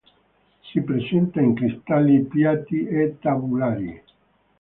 [0.63, 4.03] Si presenta in cristalli piatti e tabulari.